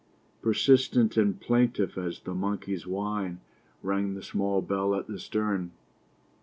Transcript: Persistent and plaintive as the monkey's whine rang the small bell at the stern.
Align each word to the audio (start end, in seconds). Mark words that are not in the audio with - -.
Persistent 0.41 1.15
and 1.15 1.39
plaintive 1.39 1.95
as 1.95 2.21
the 2.21 2.33
monkey's 2.33 2.87
whine 2.87 3.39
rang 3.83 4.15
the 4.15 4.23
small 4.23 4.59
bell 4.63 4.95
at 4.95 5.05
the 5.05 5.19
stern. 5.19 5.73